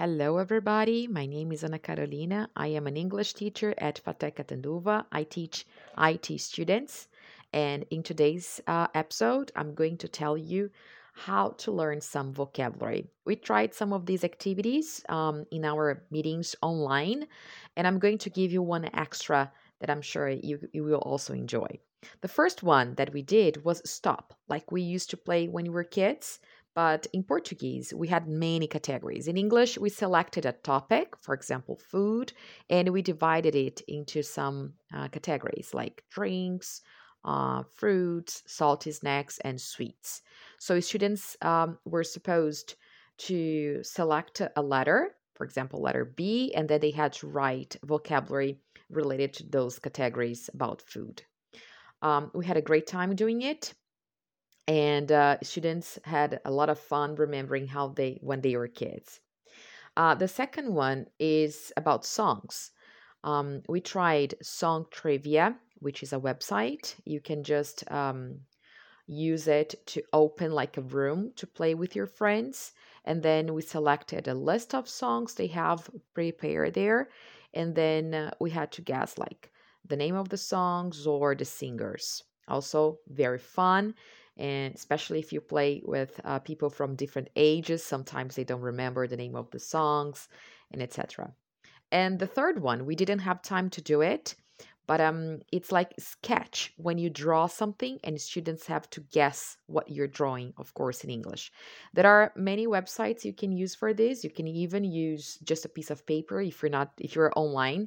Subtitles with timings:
[0.00, 1.06] Hello, everybody.
[1.06, 2.48] My name is Ana Carolina.
[2.56, 5.04] I am an English teacher at FATEC Catanduva.
[5.12, 5.66] I teach
[5.98, 7.08] IT students.
[7.52, 10.70] And in today's uh, episode, I'm going to tell you
[11.12, 13.10] how to learn some vocabulary.
[13.26, 17.26] We tried some of these activities um, in our meetings online,
[17.76, 21.34] and I'm going to give you one extra that I'm sure you, you will also
[21.34, 21.78] enjoy.
[22.22, 25.70] The first one that we did was stop, like we used to play when we
[25.70, 26.40] were kids.
[26.74, 29.26] But in Portuguese, we had many categories.
[29.26, 32.32] In English, we selected a topic, for example, food,
[32.68, 36.82] and we divided it into some uh, categories like drinks,
[37.24, 40.22] uh, fruits, salty snacks, and sweets.
[40.58, 42.76] So students um, were supposed
[43.18, 48.60] to select a letter, for example, letter B, and then they had to write vocabulary
[48.88, 51.22] related to those categories about food.
[52.02, 53.74] Um, we had a great time doing it
[54.66, 59.20] and uh, students had a lot of fun remembering how they when they were kids.
[59.96, 62.70] Uh, the second one is about songs.
[63.24, 66.94] Um, we tried Song Trivia, which is a website.
[67.04, 68.40] You can just um,
[69.06, 72.72] use it to open like a room to play with your friends.
[73.04, 77.10] And then we selected a list of songs they have prepared there.
[77.52, 79.50] And then uh, we had to guess like
[79.86, 82.22] the name of the songs or the singers.
[82.46, 83.94] Also, very fun
[84.36, 89.06] and especially if you play with uh, people from different ages sometimes they don't remember
[89.06, 90.28] the name of the songs
[90.70, 91.32] and etc
[91.92, 94.34] and the third one we didn't have time to do it
[94.90, 99.88] but um it's like sketch when you draw something and students have to guess what
[99.88, 101.52] you're drawing of course in english.
[101.94, 104.24] There are many websites you can use for this.
[104.24, 107.86] You can even use just a piece of paper if you're not if you're online.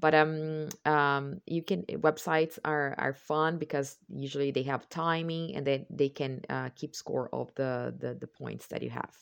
[0.00, 5.66] But um um you can websites are are fun because usually they have timing and
[5.66, 9.12] then they can uh, keep score of the, the the points that you have.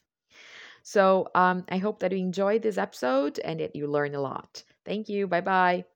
[0.94, 4.62] So um i hope that you enjoyed this episode and that you learn a lot.
[4.84, 5.26] Thank you.
[5.26, 5.95] Bye bye